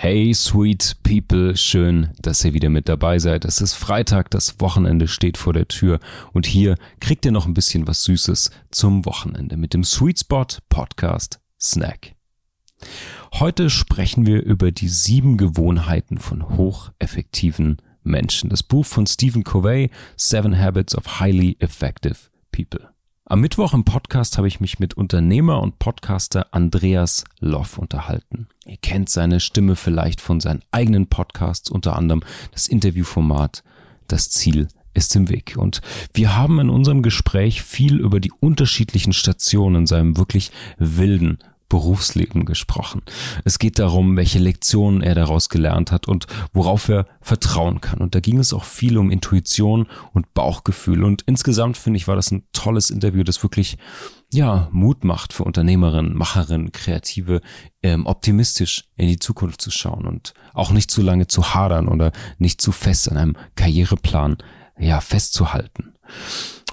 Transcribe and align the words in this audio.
Hey, 0.00 0.32
sweet 0.32 0.94
people, 1.02 1.56
schön, 1.56 2.10
dass 2.22 2.44
ihr 2.44 2.54
wieder 2.54 2.68
mit 2.68 2.88
dabei 2.88 3.18
seid. 3.18 3.44
Es 3.44 3.60
ist 3.60 3.74
Freitag, 3.74 4.30
das 4.30 4.60
Wochenende 4.60 5.08
steht 5.08 5.36
vor 5.36 5.52
der 5.52 5.66
Tür 5.66 5.98
und 6.32 6.46
hier 6.46 6.76
kriegt 7.00 7.24
ihr 7.24 7.32
noch 7.32 7.46
ein 7.46 7.52
bisschen 7.52 7.88
was 7.88 8.04
Süßes 8.04 8.52
zum 8.70 9.04
Wochenende 9.06 9.56
mit 9.56 9.74
dem 9.74 9.82
Sweet 9.82 10.20
Spot 10.20 10.46
Podcast 10.68 11.40
Snack. 11.60 12.14
Heute 13.34 13.70
sprechen 13.70 14.24
wir 14.24 14.44
über 14.44 14.70
die 14.70 14.86
sieben 14.86 15.36
Gewohnheiten 15.36 16.18
von 16.18 16.48
hocheffektiven 16.48 17.78
Menschen. 18.04 18.50
Das 18.50 18.62
Buch 18.62 18.86
von 18.86 19.04
Stephen 19.04 19.42
Covey, 19.42 19.90
Seven 20.16 20.56
Habits 20.56 20.96
of 20.96 21.18
Highly 21.18 21.56
Effective 21.58 22.30
People. 22.52 22.88
Am 23.30 23.42
Mittwoch 23.42 23.74
im 23.74 23.84
Podcast 23.84 24.38
habe 24.38 24.48
ich 24.48 24.58
mich 24.58 24.78
mit 24.78 24.94
Unternehmer 24.94 25.60
und 25.60 25.78
Podcaster 25.78 26.46
Andreas 26.52 27.24
Loff 27.40 27.76
unterhalten. 27.76 28.48
Ihr 28.64 28.78
kennt 28.78 29.10
seine 29.10 29.38
Stimme 29.38 29.76
vielleicht 29.76 30.22
von 30.22 30.40
seinen 30.40 30.62
eigenen 30.70 31.08
Podcasts, 31.08 31.70
unter 31.70 31.94
anderem 31.94 32.22
das 32.52 32.68
Interviewformat 32.68 33.64
Das 34.06 34.30
Ziel 34.30 34.68
ist 34.94 35.14
im 35.14 35.28
Weg. 35.28 35.56
Und 35.58 35.82
wir 36.14 36.38
haben 36.38 36.58
in 36.58 36.70
unserem 36.70 37.02
Gespräch 37.02 37.60
viel 37.60 38.00
über 38.00 38.18
die 38.18 38.32
unterschiedlichen 38.32 39.12
Stationen 39.12 39.82
in 39.82 39.86
seinem 39.86 40.16
wirklich 40.16 40.50
wilden 40.78 41.36
Berufsleben 41.68 42.44
gesprochen. 42.44 43.02
Es 43.44 43.58
geht 43.58 43.78
darum, 43.78 44.16
welche 44.16 44.38
Lektionen 44.38 45.02
er 45.02 45.14
daraus 45.14 45.48
gelernt 45.48 45.92
hat 45.92 46.08
und 46.08 46.26
worauf 46.52 46.88
er 46.88 47.06
vertrauen 47.20 47.80
kann. 47.80 47.98
Und 47.98 48.14
da 48.14 48.20
ging 48.20 48.38
es 48.38 48.52
auch 48.52 48.64
viel 48.64 48.96
um 48.96 49.10
Intuition 49.10 49.86
und 50.12 50.32
Bauchgefühl. 50.32 51.04
Und 51.04 51.22
insgesamt 51.26 51.76
finde 51.76 51.98
ich, 51.98 52.08
war 52.08 52.16
das 52.16 52.30
ein 52.30 52.44
tolles 52.52 52.90
Interview, 52.90 53.22
das 53.22 53.42
wirklich, 53.42 53.76
ja, 54.32 54.68
Mut 54.72 55.04
macht 55.04 55.32
für 55.32 55.44
Unternehmerinnen, 55.44 56.16
Macherinnen, 56.16 56.72
Kreative, 56.72 57.42
ähm, 57.82 58.06
optimistisch 58.06 58.84
in 58.96 59.08
die 59.08 59.18
Zukunft 59.18 59.60
zu 59.60 59.70
schauen 59.70 60.06
und 60.06 60.32
auch 60.54 60.70
nicht 60.70 60.90
zu 60.90 61.02
lange 61.02 61.26
zu 61.26 61.54
hadern 61.54 61.88
oder 61.88 62.12
nicht 62.38 62.60
zu 62.60 62.72
fest 62.72 63.10
an 63.10 63.18
einem 63.18 63.36
Karriereplan, 63.56 64.38
ja, 64.78 65.00
festzuhalten. 65.00 65.94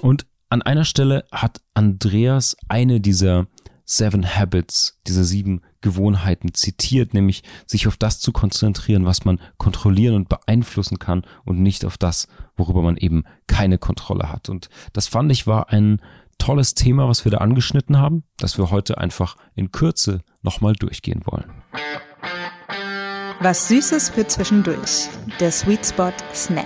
Und 0.01 0.25
an 0.49 0.61
einer 0.61 0.85
Stelle 0.85 1.25
hat 1.31 1.61
Andreas 1.73 2.55
eine 2.69 3.01
dieser 3.01 3.47
Seven 3.85 4.25
Habits, 4.25 4.99
diese 5.05 5.23
sieben 5.23 5.61
Gewohnheiten 5.81 6.53
zitiert, 6.53 7.13
nämlich 7.13 7.43
sich 7.67 7.87
auf 7.87 7.97
das 7.97 8.19
zu 8.19 8.31
konzentrieren, 8.31 9.05
was 9.05 9.25
man 9.25 9.39
kontrollieren 9.57 10.15
und 10.15 10.29
beeinflussen 10.29 10.97
kann 10.97 11.23
und 11.45 11.61
nicht 11.61 11.85
auf 11.85 11.97
das, 11.97 12.27
worüber 12.57 12.81
man 12.81 12.97
eben 12.97 13.23
keine 13.47 13.77
Kontrolle 13.77 14.31
hat. 14.31 14.49
Und 14.49 14.69
das 14.93 15.07
fand 15.07 15.31
ich 15.31 15.45
war 15.45 15.69
ein 15.69 16.01
tolles 16.39 16.73
Thema, 16.73 17.07
was 17.07 17.25
wir 17.25 17.31
da 17.31 17.37
angeschnitten 17.37 17.97
haben, 17.97 18.23
das 18.37 18.57
wir 18.57 18.71
heute 18.71 18.97
einfach 18.97 19.37
in 19.53 19.71
Kürze 19.71 20.21
nochmal 20.41 20.73
durchgehen 20.73 21.21
wollen. 21.25 21.51
Was 23.41 23.67
Süßes 23.67 24.09
für 24.09 24.25
zwischendurch. 24.25 25.07
Der 25.39 25.51
Sweet 25.51 25.85
Spot 25.85 26.13
Snack. 26.33 26.65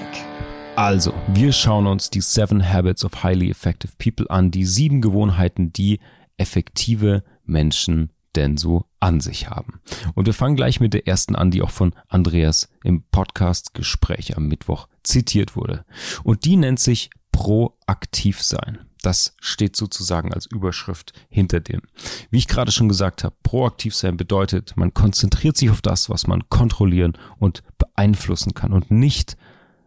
Also, 0.76 1.14
wir 1.28 1.52
schauen 1.52 1.88
uns 1.88 2.10
die 2.10 2.22
Seven 2.22 2.66
Habits 2.66 3.04
of 3.04 3.24
Highly 3.24 3.50
Effective 3.50 3.92
People 3.98 4.30
an, 4.30 4.50
die 4.50 4.64
sieben 4.64 5.02
Gewohnheiten, 5.02 5.74
die 5.74 6.00
effektive 6.40 7.24
Menschen 7.44 8.12
denn 8.36 8.58
so 8.58 8.86
an 9.00 9.22
sich 9.22 9.50
haben. 9.50 9.82
Und 10.14 10.26
wir 10.26 10.34
fangen 10.34 10.56
gleich 10.56 10.80
mit 10.80 10.94
der 10.94 11.08
ersten 11.08 11.36
an, 11.36 11.52
die 11.52 11.62
auch 11.62 11.72
von 11.72 11.94
Andreas 12.08 12.70
im 12.84 13.04
Podcast 13.12 13.74
Gespräch 13.74 14.38
am 14.38 14.48
Mittwoch 14.48 14.88
zitiert 15.04 15.56
wurde. 15.56 15.86
Und 16.24 16.46
die 16.46 16.56
nennt 16.56 16.80
sich 16.80 17.10
proaktiv 17.32 18.42
sein. 18.42 18.80
Das 19.02 19.34
steht 19.40 19.76
sozusagen 19.76 20.34
als 20.34 20.46
Überschrift 20.46 21.14
hinter 21.30 21.62
dem. 21.62 21.82
Wie 22.30 22.38
ich 22.38 22.48
gerade 22.48 22.72
schon 22.72 22.90
gesagt 22.90 23.24
habe, 23.24 23.36
proaktiv 23.44 23.96
sein 23.96 24.18
bedeutet, 24.18 24.76
man 24.76 24.94
konzentriert 24.94 25.56
sich 25.56 25.70
auf 25.70 25.82
das, 25.82 26.10
was 26.10 26.28
man 26.28 26.50
kontrollieren 26.50 27.18
und 27.38 27.64
beeinflussen 27.78 28.54
kann 28.54 28.74
und 28.74 28.92
nicht 28.92 29.38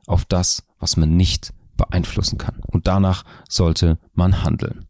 auf 0.06 0.24
das, 0.24 0.64
was 0.78 0.96
man 0.96 1.14
nicht 1.16 1.52
beeinflussen 1.76 2.38
kann. 2.38 2.60
Und 2.66 2.86
danach 2.86 3.24
sollte 3.48 3.98
man 4.14 4.42
handeln. 4.42 4.86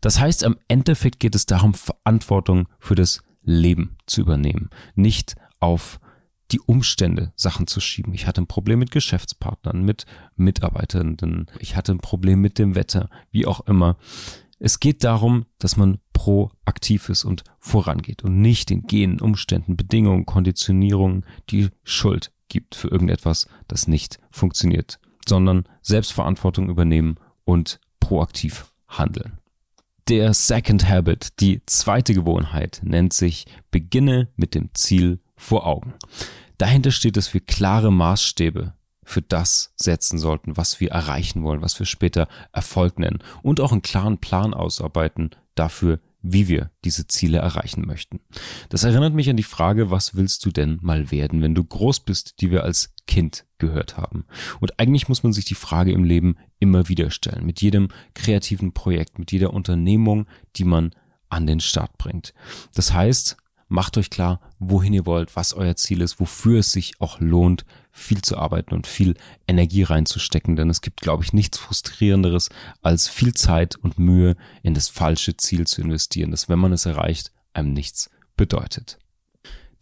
Das 0.00 0.20
heißt, 0.20 0.44
am 0.44 0.56
Endeffekt 0.68 1.20
geht 1.20 1.34
es 1.34 1.46
darum, 1.46 1.74
Verantwortung 1.74 2.68
für 2.78 2.94
das 2.94 3.22
Leben 3.42 3.96
zu 4.06 4.22
übernehmen, 4.22 4.70
nicht 4.94 5.36
auf 5.60 6.00
die 6.50 6.60
Umstände 6.60 7.32
Sachen 7.36 7.66
zu 7.66 7.80
schieben. 7.80 8.14
Ich 8.14 8.26
hatte 8.26 8.42
ein 8.42 8.46
Problem 8.46 8.78
mit 8.78 8.90
Geschäftspartnern, 8.90 9.82
mit 9.82 10.06
Mitarbeitenden, 10.36 11.46
ich 11.58 11.76
hatte 11.76 11.92
ein 11.92 11.98
Problem 11.98 12.40
mit 12.40 12.58
dem 12.58 12.74
Wetter, 12.74 13.08
wie 13.30 13.46
auch 13.46 13.66
immer. 13.66 13.96
Es 14.58 14.80
geht 14.80 15.04
darum, 15.04 15.46
dass 15.58 15.76
man 15.76 15.98
proaktiv 16.12 17.08
ist 17.08 17.24
und 17.24 17.44
vorangeht 17.58 18.24
und 18.24 18.40
nicht 18.40 18.70
den 18.70 18.86
Genen, 18.86 19.20
Umständen, 19.20 19.76
Bedingungen, 19.76 20.26
Konditionierungen 20.26 21.26
die 21.50 21.70
Schuld 21.82 22.32
gibt 22.48 22.74
für 22.74 22.88
irgendetwas, 22.88 23.48
das 23.66 23.88
nicht 23.88 24.18
funktioniert, 24.30 25.00
sondern 25.28 25.64
Selbstverantwortung 25.82 26.68
übernehmen 26.68 27.16
und 27.44 27.80
proaktiv 28.00 28.72
handeln. 28.88 29.38
Der 30.08 30.34
Second 30.34 30.88
Habit, 30.88 31.40
die 31.40 31.62
zweite 31.64 32.12
Gewohnheit, 32.12 32.80
nennt 32.82 33.14
sich 33.14 33.46
Beginne 33.70 34.28
mit 34.36 34.54
dem 34.54 34.68
Ziel 34.74 35.20
vor 35.36 35.66
Augen. 35.66 35.94
Dahinter 36.58 36.90
steht, 36.90 37.16
dass 37.16 37.32
wir 37.32 37.40
klare 37.40 37.90
Maßstäbe 37.90 38.74
für 39.02 39.22
das 39.22 39.72
setzen 39.76 40.18
sollten, 40.18 40.56
was 40.56 40.80
wir 40.80 40.90
erreichen 40.90 41.42
wollen, 41.42 41.62
was 41.62 41.78
wir 41.78 41.86
später 41.86 42.28
Erfolg 42.52 42.98
nennen 42.98 43.20
und 43.42 43.60
auch 43.60 43.72
einen 43.72 43.82
klaren 43.82 44.18
Plan 44.18 44.54
ausarbeiten 44.54 45.30
dafür, 45.54 46.00
wie 46.26 46.48
wir 46.48 46.70
diese 46.84 47.06
Ziele 47.06 47.38
erreichen 47.38 47.86
möchten. 47.86 48.20
Das 48.70 48.82
erinnert 48.82 49.12
mich 49.12 49.28
an 49.28 49.36
die 49.36 49.42
Frage, 49.42 49.90
was 49.90 50.16
willst 50.16 50.44
du 50.46 50.50
denn 50.50 50.78
mal 50.80 51.10
werden, 51.10 51.42
wenn 51.42 51.54
du 51.54 51.62
groß 51.62 52.00
bist, 52.00 52.40
die 52.40 52.50
wir 52.50 52.64
als 52.64 52.94
Kind 53.06 53.44
gehört 53.58 53.98
haben. 53.98 54.24
Und 54.58 54.80
eigentlich 54.80 55.06
muss 55.06 55.22
man 55.22 55.34
sich 55.34 55.44
die 55.44 55.54
Frage 55.54 55.92
im 55.92 56.02
Leben 56.02 56.36
immer 56.58 56.88
wieder 56.88 57.10
stellen, 57.10 57.44
mit 57.44 57.60
jedem 57.60 57.88
kreativen 58.14 58.72
Projekt, 58.72 59.18
mit 59.18 59.32
jeder 59.32 59.52
Unternehmung, 59.52 60.26
die 60.56 60.64
man 60.64 60.92
an 61.28 61.46
den 61.46 61.60
Start 61.60 61.98
bringt. 61.98 62.32
Das 62.74 62.94
heißt, 62.94 63.36
macht 63.68 63.98
euch 63.98 64.08
klar, 64.08 64.40
wohin 64.58 64.94
ihr 64.94 65.04
wollt, 65.04 65.36
was 65.36 65.52
euer 65.52 65.76
Ziel 65.76 66.00
ist, 66.00 66.20
wofür 66.20 66.60
es 66.60 66.72
sich 66.72 66.94
auch 67.00 67.20
lohnt, 67.20 67.66
viel 67.96 68.22
zu 68.22 68.36
arbeiten 68.36 68.74
und 68.74 68.88
viel 68.88 69.14
Energie 69.46 69.84
reinzustecken, 69.84 70.56
denn 70.56 70.68
es 70.68 70.80
gibt, 70.80 71.00
glaube 71.00 71.22
ich, 71.22 71.32
nichts 71.32 71.58
frustrierenderes, 71.58 72.50
als 72.82 73.08
viel 73.08 73.32
Zeit 73.34 73.76
und 73.76 73.98
Mühe 73.98 74.36
in 74.62 74.74
das 74.74 74.88
falsche 74.88 75.36
Ziel 75.36 75.66
zu 75.66 75.80
investieren, 75.80 76.32
das, 76.32 76.48
wenn 76.48 76.58
man 76.58 76.72
es 76.72 76.86
erreicht, 76.86 77.32
einem 77.52 77.72
nichts 77.72 78.10
bedeutet. 78.36 78.98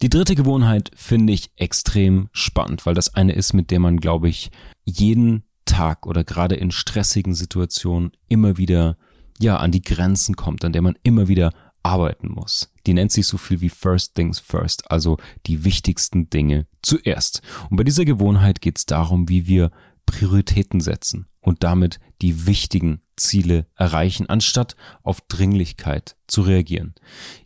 Die 0.03 0.09
dritte 0.09 0.35
Gewohnheit 0.35 0.91
finde 0.95 1.33
ich 1.33 1.51
extrem 1.55 2.29
spannend, 2.31 2.85
weil 2.85 2.93
das 2.93 3.15
eine 3.15 3.33
ist, 3.33 3.53
mit 3.53 3.71
der 3.71 3.79
man, 3.79 3.97
glaube 3.97 4.29
ich, 4.29 4.51
jeden 4.85 5.43
Tag 5.65 6.05
oder 6.05 6.23
gerade 6.23 6.55
in 6.55 6.71
stressigen 6.71 7.33
Situationen 7.33 8.11
immer 8.27 8.57
wieder 8.57 8.95
ja 9.39 9.57
an 9.57 9.71
die 9.71 9.81
Grenzen 9.81 10.35
kommt, 10.35 10.63
an 10.65 10.73
der 10.73 10.83
man 10.83 10.97
immer 11.01 11.27
wieder 11.27 11.51
arbeiten 11.83 12.31
muss. 12.31 12.71
Die 12.87 12.93
nennt 12.93 13.11
sich 13.11 13.27
so 13.27 13.37
viel 13.37 13.61
wie 13.61 13.69
First 13.69 14.15
Things 14.15 14.39
First, 14.39 14.89
also 14.89 15.17
die 15.45 15.65
wichtigsten 15.65 16.29
Dinge 16.29 16.65
zuerst. 16.81 17.41
Und 17.69 17.77
bei 17.77 17.83
dieser 17.83 18.05
Gewohnheit 18.05 18.61
geht 18.61 18.77
es 18.77 18.85
darum, 18.85 19.29
wie 19.29 19.47
wir 19.47 19.71
Prioritäten 20.05 20.79
setzen 20.79 21.27
und 21.41 21.63
damit 21.63 21.99
die 22.21 22.45
wichtigen 22.45 23.01
Ziele 23.15 23.67
erreichen, 23.75 24.27
anstatt 24.27 24.75
auf 25.03 25.21
Dringlichkeit 25.21 26.15
zu 26.27 26.41
reagieren. 26.41 26.95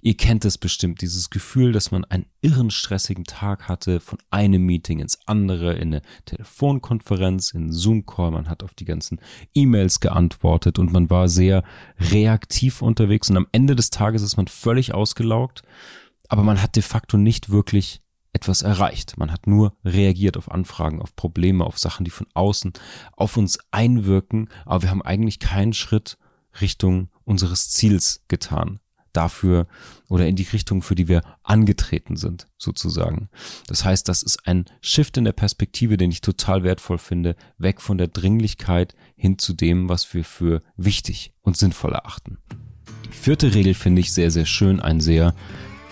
Ihr 0.01 0.15
kennt 0.15 0.45
es 0.45 0.57
bestimmt, 0.57 1.01
dieses 1.01 1.29
Gefühl, 1.29 1.71
dass 1.71 1.91
man 1.91 2.05
einen 2.05 2.27
irren 2.41 2.71
stressigen 2.71 3.25
Tag 3.25 3.67
hatte, 3.67 3.99
von 3.99 4.19
einem 4.29 4.65
Meeting 4.65 4.99
ins 4.99 5.19
andere, 5.25 5.73
in 5.73 5.93
eine 5.93 6.01
Telefonkonferenz, 6.25 7.51
in 7.51 7.71
Zoom-Call, 7.71 8.31
man 8.31 8.49
hat 8.49 8.63
auf 8.63 8.73
die 8.73 8.85
ganzen 8.85 9.19
E-Mails 9.53 9.99
geantwortet 9.99 10.79
und 10.79 10.93
man 10.93 11.09
war 11.09 11.27
sehr 11.27 11.63
reaktiv 11.99 12.81
unterwegs 12.81 13.29
und 13.29 13.37
am 13.37 13.47
Ende 13.51 13.75
des 13.75 13.89
Tages 13.89 14.21
ist 14.21 14.37
man 14.37 14.47
völlig 14.47 14.93
ausgelaugt, 14.93 15.63
aber 16.29 16.43
man 16.43 16.61
hat 16.61 16.75
de 16.75 16.83
facto 16.83 17.17
nicht 17.17 17.49
wirklich 17.49 18.01
etwas 18.37 18.61
erreicht. 18.61 19.17
Man 19.17 19.31
hat 19.31 19.47
nur 19.47 19.75
reagiert 19.83 20.37
auf 20.37 20.51
Anfragen, 20.51 21.01
auf 21.01 21.15
Probleme, 21.15 21.65
auf 21.65 21.79
Sachen, 21.79 22.05
die 22.05 22.11
von 22.11 22.27
außen 22.35 22.71
auf 23.13 23.35
uns 23.35 23.57
einwirken, 23.71 24.49
aber 24.63 24.83
wir 24.83 24.91
haben 24.91 25.01
eigentlich 25.01 25.39
keinen 25.39 25.73
Schritt 25.73 26.19
Richtung 26.61 27.09
unseres 27.23 27.69
Ziels 27.69 28.21
getan. 28.27 28.79
Dafür 29.11 29.65
oder 30.07 30.27
in 30.27 30.35
die 30.35 30.43
Richtung, 30.43 30.83
für 30.83 30.93
die 30.93 31.07
wir 31.07 31.23
angetreten 31.41 32.15
sind, 32.15 32.45
sozusagen. 32.59 33.29
Das 33.65 33.83
heißt, 33.83 34.07
das 34.07 34.21
ist 34.21 34.45
ein 34.47 34.65
Shift 34.81 35.17
in 35.17 35.25
der 35.25 35.31
Perspektive, 35.31 35.97
den 35.97 36.11
ich 36.11 36.21
total 36.21 36.61
wertvoll 36.61 36.99
finde, 36.99 37.35
weg 37.57 37.81
von 37.81 37.97
der 37.97 38.09
Dringlichkeit 38.09 38.93
hin 39.15 39.39
zu 39.39 39.53
dem, 39.53 39.89
was 39.89 40.13
wir 40.13 40.23
für 40.23 40.61
wichtig 40.75 41.33
und 41.41 41.57
sinnvoll 41.57 41.93
erachten. 41.93 42.37
Die 43.05 43.17
vierte 43.17 43.55
Regel 43.55 43.73
finde 43.73 44.01
ich 44.01 44.13
sehr, 44.13 44.29
sehr 44.29 44.45
schön, 44.45 44.79
ein 44.79 45.01
sehr 45.01 45.33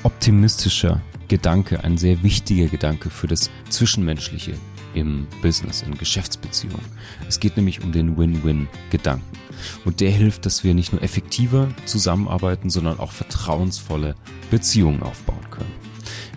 optimistischer 0.04 1.02
Gedanke, 1.28 1.84
ein 1.84 1.98
sehr 1.98 2.24
wichtiger 2.24 2.68
Gedanke 2.68 3.10
für 3.10 3.28
das 3.28 3.50
Zwischenmenschliche 3.70 4.54
im 4.94 5.28
Business, 5.42 5.82
in 5.82 5.98
Geschäftsbeziehungen. 5.98 6.86
Es 7.28 7.40
geht 7.40 7.58
nämlich 7.58 7.84
um 7.84 7.92
den 7.92 8.18
Win-Win-Gedanken. 8.18 9.38
Und 9.84 10.00
der 10.00 10.12
hilft, 10.12 10.46
dass 10.46 10.64
wir 10.64 10.74
nicht 10.74 10.92
nur 10.92 11.02
effektiver 11.02 11.70
zusammenarbeiten, 11.86 12.70
sondern 12.70 13.00
auch 13.00 13.12
vertrauensvolle 13.12 14.16
Beziehungen 14.52 15.04
aufbauen 15.04 15.50
können. 15.52 15.72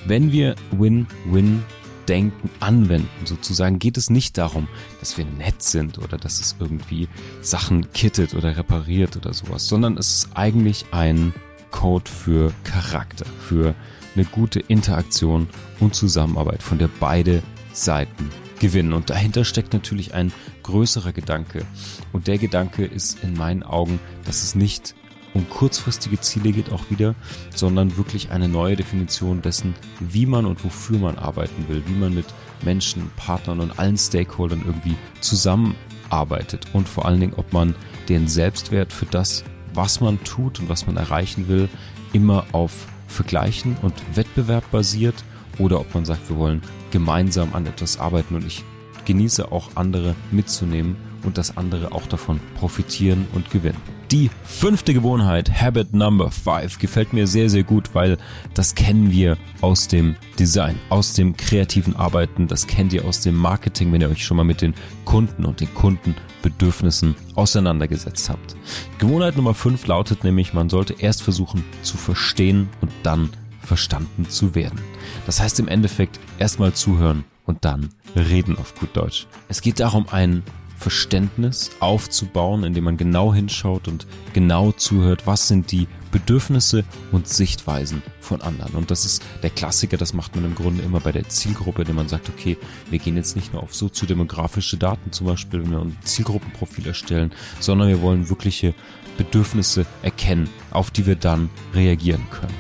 Wenn 0.07 0.33
wir 0.33 0.57
Win-Win 0.73 1.63
denken, 2.09 2.51
anwenden, 2.61 3.27
sozusagen, 3.27 3.79
geht 3.79 3.99
es 3.99 4.09
nicht 4.09 4.39
darum, 4.39 4.67
dass 5.01 5.19
wir 5.19 5.27
nett 5.27 5.63
sind 5.63 5.99
oder 5.99 6.17
dass 6.17 6.41
es 6.41 6.57
irgendwie 6.59 7.09
Sachen 7.43 7.93
kittet 7.93 8.35
oder 8.35 8.57
repariert 8.57 9.17
oder 9.17 9.35
sowas, 9.35 9.69
sondern 9.69 9.99
es 9.99 10.15
ist 10.15 10.29
eigentlich 10.35 10.87
ein 10.91 11.35
Code 11.71 12.11
für 12.11 12.53
Charakter, 12.65 13.27
für 13.47 13.75
eine 14.15 14.25
gute 14.25 14.61
Interaktion 14.61 15.49
und 15.81 15.95
Zusammenarbeit, 15.95 16.63
von 16.63 16.79
der 16.79 16.89
beide 17.01 17.43
Seiten 17.73 18.31
gewinnen. 18.59 18.93
Und 18.93 19.11
dahinter 19.11 19.45
steckt 19.45 19.73
natürlich 19.73 20.15
ein 20.15 20.33
größerer 20.63 21.13
Gedanke. 21.13 21.65
Und 22.13 22.27
der 22.27 22.39
Gedanke 22.39 22.85
ist 22.85 23.23
in 23.23 23.35
meinen 23.35 23.63
Augen, 23.63 24.01
dass 24.25 24.43
es 24.43 24.55
nicht 24.55 24.95
um 25.35 25.49
kurzfristige 25.49 26.21
Ziele 26.21 26.53
geht 26.53 26.73
auch 26.73 26.91
wieder, 26.91 27.15
sondern 27.55 27.97
wirklich 27.97 28.31
eine 28.31 28.49
neue 28.49 28.77
Definition 28.77 29.43
dessen, 29.43 29.75
wie 30.01 30.27
man 30.27 30.47
und 30.47 30.65
wofür 30.65 30.99
man 30.99 31.17
arbeiten 31.19 31.69
will, 31.69 31.83
wie 31.87 31.95
man 31.95 32.15
mit 32.15 32.27
Menschen, 32.65 33.11
Partnern 33.17 33.61
und 33.61 33.79
allen 33.79 33.97
Stakeholdern 33.97 34.63
irgendwie 34.67 34.97
zusammenarbeitet 35.21 36.67
und 36.73 36.89
vor 36.89 37.07
allen 37.07 37.21
Dingen, 37.21 37.35
ob 37.37 37.53
man 37.53 37.75
den 38.09 38.27
Selbstwert 38.27 38.93
für 38.93 39.07
das, 39.07 39.45
was 39.75 40.01
man 40.01 40.23
tut 40.25 40.61
und 40.61 40.69
was 40.69 40.87
man 40.87 40.97
erreichen 40.97 41.47
will, 41.47 41.69
immer 42.13 42.47
auf 42.53 42.89
Vergleichen 43.09 43.77
und 43.83 43.95
Wettbewerb 44.15 44.71
basiert 44.71 45.25
oder 45.59 45.81
ob 45.81 45.93
man 45.95 46.05
sagt, 46.05 46.29
wir 46.29 46.37
wollen 46.37 46.63
gemeinsam 46.91 47.55
an 47.55 47.67
etwas 47.67 47.99
arbeiten 47.99 48.37
und 48.37 48.47
ich 48.47 48.65
genieße 49.05 49.51
auch 49.51 49.71
andere 49.75 50.15
mitzunehmen 50.31 50.97
und 51.25 51.39
dass 51.39 51.57
andere 51.57 51.93
auch 51.93 52.07
davon 52.07 52.41
profitieren 52.57 53.27
und 53.33 53.51
gewinnen. 53.51 53.98
Die 54.11 54.31
fünfte 54.43 54.95
Gewohnheit, 54.95 55.61
Habit 55.61 55.93
Number 55.93 56.31
5, 56.31 56.79
gefällt 56.79 57.13
mir 57.13 57.27
sehr, 57.27 57.51
sehr 57.51 57.63
gut, 57.63 57.91
weil 57.95 58.17
das 58.55 58.75
kennen 58.75 59.11
wir 59.11 59.37
aus 59.61 59.87
dem 59.87 60.17
Design, 60.39 60.77
aus 60.89 61.13
dem 61.13 61.37
kreativen 61.37 61.95
Arbeiten, 61.95 62.49
das 62.49 62.67
kennt 62.67 62.95
ihr 62.95 63.05
aus 63.05 63.21
dem 63.21 63.35
Marketing, 63.35 63.93
wenn 63.93 64.01
ihr 64.01 64.09
euch 64.09 64.25
schon 64.25 64.39
mal 64.39 64.45
mit 64.45 64.63
den 64.63 64.73
Kunden 65.05 65.45
und 65.45 65.61
den 65.61 65.75
Kundenbedürfnissen 65.75 67.17
auseinandergesetzt 67.35 68.31
habt. 68.31 68.57
Gewohnheit 68.99 69.37
Nummer 69.37 69.53
5 69.53 69.87
lautet 69.87 70.25
nämlich, 70.25 70.55
man 70.55 70.71
sollte 70.71 70.95
erst 70.99 71.23
versuchen 71.23 71.63
zu 71.83 71.99
verstehen 71.99 72.71
und 72.81 72.91
dann 73.03 73.29
verstanden 73.61 74.27
zu 74.31 74.55
werden. 74.55 74.81
Das 75.27 75.39
heißt 75.39 75.61
im 75.61 75.69
Endeffekt 75.69 76.19
erstmal 76.39 76.73
zuhören 76.73 77.25
und 77.45 77.67
dann 77.67 77.91
reden 78.17 78.57
auf 78.57 78.75
gut 78.75 78.97
Deutsch. 78.97 79.27
Es 79.49 79.61
geht 79.61 79.81
darum, 79.81 80.07
ein 80.11 80.45
Verständnis 80.79 81.71
aufzubauen, 81.81 82.63
indem 82.63 82.85
man 82.85 82.97
genau 82.97 83.35
hinschaut 83.35 83.89
und 83.89 84.07
genau 84.33 84.71
zuhört, 84.73 85.27
was 85.27 85.49
sind 85.49 85.73
die 85.73 85.89
Bedürfnisse 86.13 86.85
und 87.13 87.29
Sichtweisen 87.29 88.03
von 88.21 88.41
anderen. 88.41 88.75
Und 88.75 88.91
das 88.91 89.05
ist 89.05 89.23
der 89.43 89.51
Klassiker, 89.51 89.97
das 89.97 90.15
macht 90.15 90.37
man 90.37 90.45
im 90.45 90.55
Grunde 90.55 90.83
immer 90.83 91.01
bei 91.01 91.13
der 91.13 91.29
Zielgruppe, 91.29 91.83
indem 91.83 91.97
man 91.97 92.09
sagt, 92.09 92.29
okay, 92.29 92.57
wir 92.91 92.99
gehen 92.99 93.17
jetzt 93.17 93.35
nicht 93.35 93.53
nur 93.53 93.63
auf 93.63 93.75
soziodemografische 93.75 94.77
Daten 94.77 95.11
zum 95.13 95.27
Beispiel, 95.27 95.63
wenn 95.63 95.71
wir 95.73 95.81
ein 95.81 95.99
Zielgruppenprofil 96.05 96.87
erstellen, 96.87 97.33
sondern 97.61 97.89
wir 97.89 98.01
wollen 98.01 98.31
wirkliche 98.31 98.73
Bedürfnisse 99.17 99.85
erkennen, 100.03 100.49
auf 100.71 100.91
die 100.93 101.07
wir 101.07 101.17
dann 101.17 101.51
reagieren 101.75 102.23
können. 102.31 102.55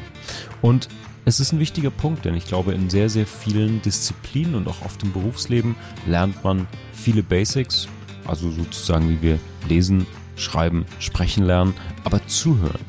Und 0.60 0.88
es 1.24 1.40
ist 1.40 1.52
ein 1.52 1.60
wichtiger 1.60 1.90
Punkt, 1.90 2.24
denn 2.24 2.34
ich 2.34 2.46
glaube, 2.46 2.72
in 2.72 2.90
sehr, 2.90 3.08
sehr 3.08 3.26
vielen 3.26 3.80
Disziplinen 3.82 4.54
und 4.54 4.66
auch 4.66 4.82
oft 4.84 5.02
im 5.02 5.12
Berufsleben 5.12 5.76
lernt 6.06 6.42
man 6.42 6.66
viele 6.92 7.22
Basics, 7.22 7.86
also 8.28 8.50
sozusagen 8.50 9.08
wie 9.08 9.22
wir 9.22 9.38
lesen, 9.68 10.06
schreiben, 10.36 10.86
sprechen 10.98 11.44
lernen, 11.44 11.74
aber 12.04 12.26
zuhören 12.26 12.80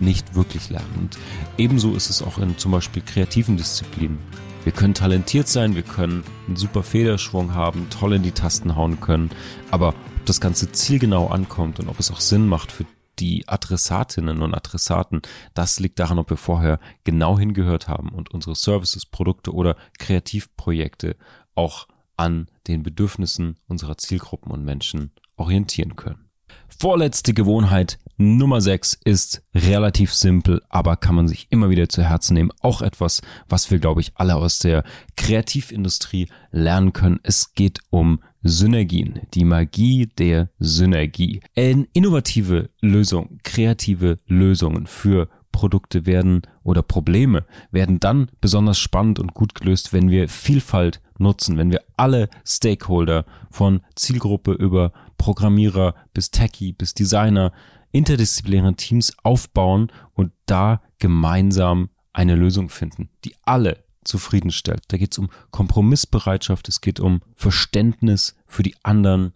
nicht 0.00 0.34
wirklich 0.34 0.70
lernen. 0.70 0.92
Und 0.98 1.18
ebenso 1.58 1.94
ist 1.94 2.10
es 2.10 2.22
auch 2.22 2.38
in 2.38 2.58
zum 2.58 2.72
Beispiel 2.72 3.02
kreativen 3.02 3.56
Disziplinen. 3.56 4.18
Wir 4.64 4.72
können 4.72 4.94
talentiert 4.94 5.48
sein, 5.48 5.74
wir 5.74 5.82
können 5.82 6.22
einen 6.46 6.56
super 6.56 6.82
Federschwung 6.82 7.54
haben, 7.54 7.88
toll 7.88 8.14
in 8.14 8.22
die 8.22 8.32
Tasten 8.32 8.76
hauen 8.76 9.00
können, 9.00 9.30
aber 9.70 9.88
ob 9.88 10.26
das 10.26 10.40
Ganze 10.40 10.70
zielgenau 10.70 11.28
ankommt 11.28 11.80
und 11.80 11.88
ob 11.88 11.98
es 11.98 12.10
auch 12.10 12.20
Sinn 12.20 12.46
macht 12.46 12.70
für 12.70 12.84
die 13.18 13.48
Adressatinnen 13.48 14.42
und 14.42 14.54
Adressaten, 14.54 15.22
das 15.54 15.80
liegt 15.80 15.98
daran, 15.98 16.18
ob 16.18 16.30
wir 16.30 16.36
vorher 16.36 16.78
genau 17.04 17.38
hingehört 17.38 17.88
haben 17.88 18.10
und 18.10 18.30
unsere 18.30 18.54
Services, 18.54 19.06
Produkte 19.06 19.54
oder 19.54 19.76
Kreativprojekte 19.98 21.16
auch 21.54 21.86
an 22.20 22.48
den 22.66 22.82
Bedürfnissen 22.82 23.56
unserer 23.66 23.96
Zielgruppen 23.96 24.52
und 24.52 24.62
Menschen 24.62 25.12
orientieren 25.36 25.96
können. 25.96 26.28
Vorletzte 26.68 27.32
Gewohnheit 27.32 27.98
Nummer 28.18 28.60
6 28.60 29.00
ist 29.04 29.42
relativ 29.54 30.12
simpel, 30.12 30.60
aber 30.68 30.96
kann 30.96 31.14
man 31.14 31.28
sich 31.28 31.46
immer 31.48 31.70
wieder 31.70 31.88
zu 31.88 32.02
Herzen 32.02 32.34
nehmen. 32.34 32.52
Auch 32.60 32.82
etwas, 32.82 33.22
was 33.48 33.70
wir, 33.70 33.78
glaube 33.78 34.02
ich, 34.02 34.12
alle 34.16 34.36
aus 34.36 34.58
der 34.58 34.84
Kreativindustrie 35.16 36.28
lernen 36.50 36.92
können. 36.92 37.20
Es 37.22 37.54
geht 37.54 37.80
um 37.88 38.22
Synergien, 38.42 39.20
die 39.32 39.44
Magie 39.44 40.06
der 40.06 40.50
Synergie. 40.58 41.40
Innovative 41.54 42.68
Lösung, 42.82 43.38
kreative 43.42 44.18
Lösungen 44.26 44.86
für 44.86 45.30
Produkte 45.52 46.06
werden 46.06 46.42
oder 46.62 46.82
Probleme 46.82 47.44
werden 47.70 48.00
dann 48.00 48.30
besonders 48.40 48.78
spannend 48.78 49.18
und 49.18 49.34
gut 49.34 49.54
gelöst, 49.54 49.92
wenn 49.92 50.10
wir 50.10 50.28
Vielfalt 50.28 51.00
nutzen, 51.18 51.58
wenn 51.58 51.70
wir 51.70 51.82
alle 51.96 52.28
Stakeholder 52.46 53.24
von 53.50 53.80
Zielgruppe 53.94 54.52
über 54.52 54.92
Programmierer 55.18 55.94
bis 56.14 56.30
Techie 56.30 56.72
bis 56.72 56.94
Designer 56.94 57.52
interdisziplinäre 57.92 58.74
Teams 58.74 59.12
aufbauen 59.22 59.92
und 60.14 60.32
da 60.46 60.80
gemeinsam 60.98 61.90
eine 62.12 62.36
Lösung 62.36 62.68
finden, 62.68 63.10
die 63.24 63.34
alle 63.44 63.84
zufriedenstellt. 64.04 64.82
Da 64.88 64.96
geht 64.96 65.12
es 65.12 65.18
um 65.18 65.30
Kompromissbereitschaft, 65.50 66.68
es 66.68 66.80
geht 66.80 67.00
um 67.00 67.20
Verständnis 67.34 68.36
für 68.46 68.62
die 68.62 68.76
anderen, 68.82 69.32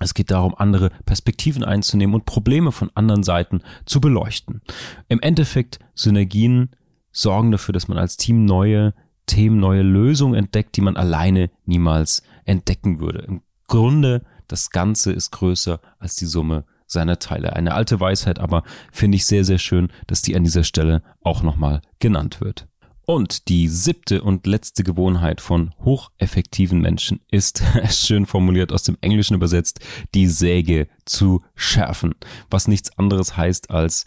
es 0.00 0.14
geht 0.14 0.30
darum, 0.30 0.54
andere 0.56 0.90
Perspektiven 1.06 1.64
einzunehmen 1.64 2.14
und 2.14 2.24
Probleme 2.24 2.72
von 2.72 2.90
anderen 2.94 3.22
Seiten 3.22 3.62
zu 3.84 4.00
beleuchten. 4.00 4.62
Im 5.08 5.20
Endeffekt, 5.20 5.78
Synergien 5.94 6.70
sorgen 7.10 7.50
dafür, 7.50 7.72
dass 7.72 7.88
man 7.88 7.98
als 7.98 8.16
Team 8.16 8.44
neue 8.44 8.94
Themen, 9.26 9.60
neue 9.60 9.82
Lösungen 9.82 10.34
entdeckt, 10.34 10.76
die 10.76 10.80
man 10.80 10.96
alleine 10.96 11.50
niemals 11.66 12.22
entdecken 12.44 13.00
würde. 13.00 13.20
Im 13.20 13.42
Grunde, 13.66 14.24
das 14.46 14.70
Ganze 14.70 15.12
ist 15.12 15.30
größer 15.30 15.80
als 15.98 16.16
die 16.16 16.26
Summe 16.26 16.64
seiner 16.86 17.18
Teile. 17.18 17.52
Eine 17.54 17.74
alte 17.74 18.00
Weisheit, 18.00 18.38
aber 18.38 18.64
finde 18.90 19.16
ich 19.16 19.26
sehr, 19.26 19.44
sehr 19.44 19.58
schön, 19.58 19.88
dass 20.06 20.22
die 20.22 20.34
an 20.34 20.44
dieser 20.44 20.64
Stelle 20.64 21.02
auch 21.22 21.42
nochmal 21.42 21.82
genannt 21.98 22.40
wird. 22.40 22.66
Und 23.10 23.48
die 23.48 23.68
siebte 23.68 24.20
und 24.20 24.46
letzte 24.46 24.84
Gewohnheit 24.84 25.40
von 25.40 25.74
hocheffektiven 25.82 26.78
Menschen 26.78 27.20
ist, 27.30 27.62
schön 27.88 28.26
formuliert 28.26 28.70
aus 28.70 28.82
dem 28.82 28.98
Englischen 29.00 29.32
übersetzt, 29.32 29.80
die 30.14 30.26
Säge 30.26 30.88
zu 31.06 31.42
schärfen. 31.54 32.14
Was 32.50 32.68
nichts 32.68 32.98
anderes 32.98 33.34
heißt 33.34 33.70
als, 33.70 34.04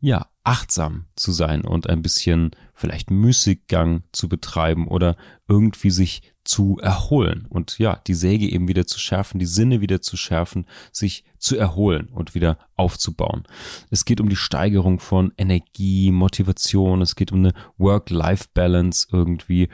ja, 0.00 0.26
achtsam 0.42 1.06
zu 1.16 1.32
sein 1.32 1.62
und 1.62 1.88
ein 1.88 2.02
bisschen 2.02 2.52
vielleicht 2.74 3.10
Müßiggang 3.10 4.02
zu 4.12 4.28
betreiben 4.28 4.88
oder 4.88 5.16
irgendwie 5.46 5.90
sich 5.90 6.22
zu 6.44 6.78
erholen 6.80 7.46
und 7.50 7.78
ja, 7.78 8.00
die 8.06 8.14
Säge 8.14 8.50
eben 8.50 8.66
wieder 8.66 8.86
zu 8.86 8.98
schärfen, 8.98 9.38
die 9.38 9.46
Sinne 9.46 9.82
wieder 9.82 10.00
zu 10.00 10.16
schärfen, 10.16 10.66
sich 10.90 11.24
zu 11.38 11.56
erholen 11.56 12.08
und 12.08 12.34
wieder 12.34 12.58
aufzubauen. 12.76 13.44
Es 13.90 14.06
geht 14.06 14.20
um 14.20 14.30
die 14.30 14.36
Steigerung 14.36 14.98
von 14.98 15.32
Energie, 15.36 16.10
Motivation, 16.10 17.02
es 17.02 17.14
geht 17.14 17.32
um 17.32 17.40
eine 17.40 17.52
Work-Life-Balance 17.76 19.08
irgendwie. 19.12 19.68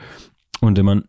Und 0.59 0.77
wenn 0.77 0.85
man 0.85 1.07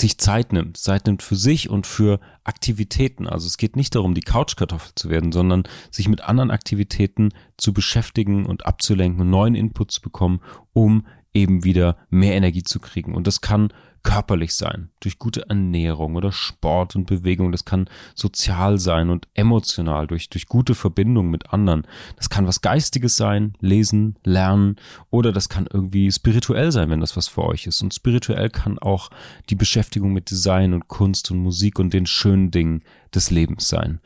sich 0.00 0.18
Zeit 0.18 0.52
nimmt, 0.52 0.76
Zeit 0.76 1.06
nimmt 1.06 1.22
für 1.22 1.36
sich 1.36 1.70
und 1.70 1.86
für 1.86 2.20
Aktivitäten. 2.44 3.26
Also 3.26 3.46
es 3.46 3.56
geht 3.56 3.76
nicht 3.76 3.94
darum, 3.94 4.14
die 4.14 4.22
Couchkartoffel 4.22 4.92
zu 4.94 5.10
werden, 5.10 5.32
sondern 5.32 5.64
sich 5.90 6.08
mit 6.08 6.22
anderen 6.22 6.50
Aktivitäten 6.50 7.30
zu 7.56 7.72
beschäftigen 7.72 8.46
und 8.46 8.66
abzulenken 8.66 9.28
neuen 9.30 9.54
Input 9.54 9.90
zu 9.90 10.00
bekommen, 10.00 10.40
um 10.72 11.06
eben 11.32 11.64
wieder 11.64 11.96
mehr 12.08 12.34
Energie 12.34 12.62
zu 12.62 12.80
kriegen. 12.80 13.14
Und 13.14 13.26
das 13.26 13.40
kann 13.40 13.72
körperlich 14.02 14.54
sein, 14.54 14.90
durch 15.00 15.18
gute 15.18 15.48
Ernährung 15.48 16.16
oder 16.16 16.32
Sport 16.32 16.96
und 16.96 17.06
Bewegung. 17.06 17.52
Das 17.52 17.64
kann 17.64 17.88
sozial 18.14 18.78
sein 18.78 19.10
und 19.10 19.28
emotional, 19.34 20.06
durch, 20.06 20.30
durch 20.30 20.46
gute 20.46 20.74
Verbindung 20.74 21.30
mit 21.30 21.52
anderen. 21.52 21.86
Das 22.16 22.30
kann 22.30 22.46
was 22.46 22.62
Geistiges 22.62 23.16
sein, 23.16 23.54
lesen, 23.60 24.16
lernen 24.24 24.76
oder 25.10 25.32
das 25.32 25.48
kann 25.48 25.68
irgendwie 25.70 26.10
spirituell 26.10 26.72
sein, 26.72 26.90
wenn 26.90 27.00
das 27.00 27.16
was 27.16 27.28
für 27.28 27.44
euch 27.44 27.66
ist. 27.66 27.82
Und 27.82 27.94
spirituell 27.94 28.50
kann 28.50 28.78
auch 28.78 29.10
die 29.48 29.56
Beschäftigung 29.56 30.12
mit 30.12 30.30
Design 30.30 30.72
und 30.72 30.88
Kunst 30.88 31.30
und 31.30 31.38
Musik 31.38 31.78
und 31.78 31.92
den 31.92 32.06
schönen 32.06 32.50
Dingen 32.50 32.82
des 33.14 33.30
Lebens 33.30 33.68
sein. 33.68 34.00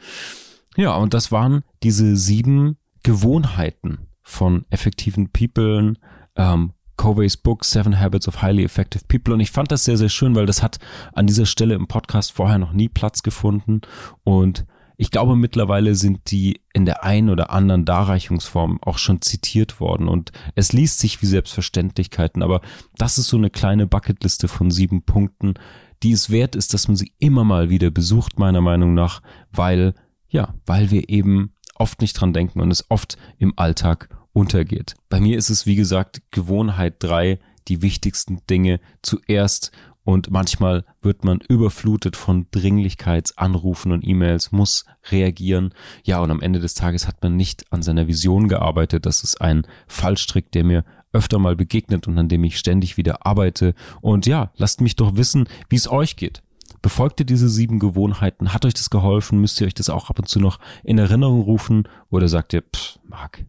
Ja, 0.76 0.94
und 0.96 1.14
das 1.14 1.30
waren 1.30 1.62
diese 1.82 2.16
sieben 2.16 2.78
Gewohnheiten 3.02 4.08
von 4.22 4.64
effektiven 4.70 5.30
People, 5.30 5.94
ähm, 6.36 6.72
Coveys 6.96 7.36
Book 7.36 7.64
Seven 7.64 7.98
Habits 7.98 8.28
of 8.28 8.42
Highly 8.42 8.64
Effective 8.64 9.04
People. 9.08 9.34
Und 9.34 9.40
ich 9.40 9.50
fand 9.50 9.70
das 9.70 9.84
sehr, 9.84 9.96
sehr 9.96 10.08
schön, 10.08 10.34
weil 10.34 10.46
das 10.46 10.62
hat 10.62 10.78
an 11.12 11.26
dieser 11.26 11.46
Stelle 11.46 11.74
im 11.74 11.86
Podcast 11.86 12.32
vorher 12.32 12.58
noch 12.58 12.72
nie 12.72 12.88
Platz 12.88 13.22
gefunden. 13.22 13.80
Und 14.22 14.66
ich 14.96 15.10
glaube, 15.10 15.34
mittlerweile 15.36 15.94
sind 15.94 16.30
die 16.30 16.60
in 16.72 16.84
der 16.84 17.02
einen 17.02 17.30
oder 17.30 17.50
anderen 17.50 17.84
Darreichungsform 17.84 18.78
auch 18.82 18.98
schon 18.98 19.20
zitiert 19.22 19.80
worden. 19.80 20.08
Und 20.08 20.30
es 20.54 20.72
liest 20.72 21.00
sich 21.00 21.20
wie 21.20 21.26
Selbstverständlichkeiten, 21.26 22.42
aber 22.42 22.60
das 22.96 23.18
ist 23.18 23.28
so 23.28 23.36
eine 23.36 23.50
kleine 23.50 23.86
Bucketliste 23.86 24.46
von 24.46 24.70
sieben 24.70 25.02
Punkten, 25.02 25.54
die 26.02 26.12
es 26.12 26.30
wert 26.30 26.54
ist, 26.54 26.74
dass 26.74 26.86
man 26.86 26.96
sie 26.96 27.12
immer 27.18 27.44
mal 27.44 27.70
wieder 27.70 27.90
besucht, 27.90 28.38
meiner 28.38 28.60
Meinung 28.60 28.94
nach, 28.94 29.20
weil, 29.50 29.94
ja, 30.28 30.54
weil 30.66 30.90
wir 30.90 31.08
eben 31.08 31.54
oft 31.74 32.00
nicht 32.00 32.14
dran 32.14 32.32
denken 32.32 32.60
und 32.60 32.70
es 32.70 32.88
oft 32.90 33.16
im 33.38 33.54
Alltag 33.56 34.08
untergeht. 34.34 34.94
Bei 35.08 35.20
mir 35.20 35.38
ist 35.38 35.48
es, 35.48 35.64
wie 35.64 35.76
gesagt, 35.76 36.20
Gewohnheit 36.30 36.96
drei, 36.98 37.38
die 37.68 37.80
wichtigsten 37.80 38.42
Dinge 38.50 38.80
zuerst 39.00 39.72
und 40.04 40.30
manchmal 40.30 40.84
wird 41.00 41.24
man 41.24 41.40
überflutet 41.48 42.14
von 42.14 42.46
Dringlichkeitsanrufen 42.50 43.90
und 43.90 44.06
E-Mails, 44.06 44.52
muss 44.52 44.84
reagieren. 45.10 45.72
Ja, 46.04 46.20
und 46.20 46.30
am 46.30 46.42
Ende 46.42 46.60
des 46.60 46.74
Tages 46.74 47.08
hat 47.08 47.22
man 47.22 47.36
nicht 47.36 47.72
an 47.72 47.82
seiner 47.82 48.06
Vision 48.06 48.48
gearbeitet. 48.48 49.06
Das 49.06 49.24
ist 49.24 49.40
ein 49.40 49.66
Fallstrick, 49.86 50.52
der 50.52 50.64
mir 50.64 50.84
öfter 51.14 51.38
mal 51.38 51.56
begegnet 51.56 52.06
und 52.06 52.18
an 52.18 52.28
dem 52.28 52.44
ich 52.44 52.58
ständig 52.58 52.98
wieder 52.98 53.26
arbeite. 53.26 53.74
Und 54.02 54.26
ja, 54.26 54.52
lasst 54.56 54.82
mich 54.82 54.94
doch 54.94 55.16
wissen, 55.16 55.48
wie 55.70 55.76
es 55.76 55.90
euch 55.90 56.16
geht. 56.16 56.42
Befolgt 56.82 57.20
ihr 57.20 57.26
diese 57.26 57.48
sieben 57.48 57.78
Gewohnheiten? 57.78 58.52
Hat 58.52 58.66
euch 58.66 58.74
das 58.74 58.90
geholfen? 58.90 59.40
Müsst 59.40 59.58
ihr 59.58 59.66
euch 59.66 59.74
das 59.74 59.88
auch 59.88 60.10
ab 60.10 60.18
und 60.18 60.28
zu 60.28 60.38
noch 60.38 60.58
in 60.82 60.98
Erinnerung 60.98 61.40
rufen? 61.40 61.88
Oder 62.10 62.28
sagt 62.28 62.52
ihr, 62.52 62.62
pff, 62.62 62.98
Marc, 63.08 63.46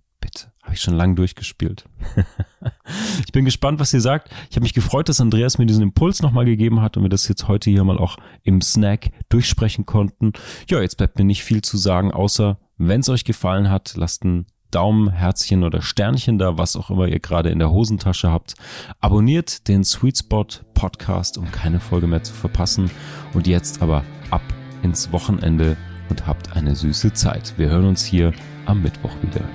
habe 0.65 0.73
ich 0.73 0.81
schon 0.81 0.95
lange 0.95 1.15
durchgespielt. 1.15 1.85
ich 3.25 3.31
bin 3.31 3.45
gespannt, 3.45 3.79
was 3.79 3.93
ihr 3.93 4.01
sagt. 4.01 4.29
Ich 4.49 4.55
habe 4.55 4.63
mich 4.63 4.73
gefreut, 4.73 5.07
dass 5.07 5.21
Andreas 5.21 5.57
mir 5.57 5.67
diesen 5.67 5.83
Impuls 5.83 6.21
nochmal 6.21 6.45
gegeben 6.45 6.81
hat 6.81 6.97
und 6.97 7.03
wir 7.03 7.09
das 7.09 7.27
jetzt 7.27 7.47
heute 7.47 7.69
hier 7.69 7.83
mal 7.83 7.99
auch 7.99 8.17
im 8.43 8.61
Snack 8.61 9.11
durchsprechen 9.29 9.85
konnten. 9.85 10.33
Ja, 10.67 10.81
jetzt 10.81 10.97
bleibt 10.97 11.17
mir 11.17 11.25
nicht 11.25 11.43
viel 11.43 11.61
zu 11.61 11.77
sagen, 11.77 12.11
außer 12.11 12.59
wenn 12.77 13.01
es 13.01 13.09
euch 13.09 13.23
gefallen 13.23 13.69
hat, 13.69 13.93
lasst 13.95 14.25
ein 14.25 14.47
Daumen, 14.71 15.09
Herzchen 15.09 15.63
oder 15.63 15.81
Sternchen 15.81 16.37
da, 16.37 16.57
was 16.57 16.75
auch 16.75 16.89
immer 16.89 17.07
ihr 17.07 17.19
gerade 17.19 17.49
in 17.49 17.59
der 17.59 17.71
Hosentasche 17.71 18.31
habt. 18.31 18.55
Abonniert 18.99 19.67
den 19.69 19.85
Sweet 19.85 20.17
Spot 20.17 20.47
Podcast, 20.73 21.37
um 21.37 21.49
keine 21.51 21.79
Folge 21.79 22.07
mehr 22.07 22.23
zu 22.23 22.33
verpassen. 22.33 22.91
Und 23.33 23.47
jetzt 23.47 23.81
aber 23.81 24.03
ab 24.31 24.41
ins 24.83 25.11
Wochenende 25.11 25.77
und 26.09 26.27
habt 26.27 26.57
eine 26.57 26.75
süße 26.75 27.13
Zeit. 27.13 27.53
Wir 27.57 27.69
hören 27.69 27.85
uns 27.85 28.03
hier 28.03 28.33
am 28.65 28.81
Mittwoch 28.81 29.15
wieder. 29.21 29.45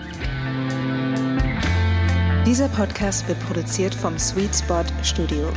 Dieser 2.46 2.68
Podcast 2.68 3.28
wird 3.28 3.38
produziert 3.40 3.94
vom 3.94 4.18
Sweet 4.18 4.56
Spot 4.56 4.84
Studio. 5.02 5.52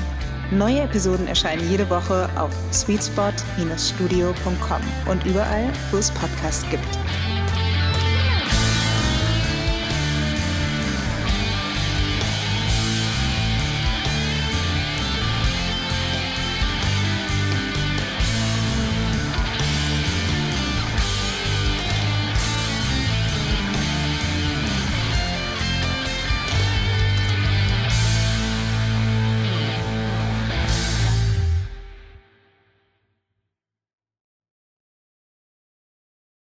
Neue 0.52 0.82
Episoden 0.82 1.28
erscheinen 1.28 1.70
jede 1.70 1.90
Woche 1.90 2.30
auf 2.36 2.52
sweetspot-studio.com 2.74 4.82
und 5.10 5.26
überall, 5.26 5.70
wo 5.92 5.98
es 5.98 6.12
Podcasts 6.12 6.70
gibt. 6.70 6.86